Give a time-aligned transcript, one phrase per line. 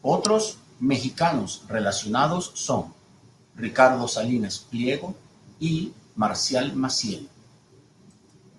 [0.00, 2.94] Otros mexicanos relacionados son:
[3.54, 5.14] Ricardo Salinas Pliego
[5.60, 7.28] y Marcial Maciel.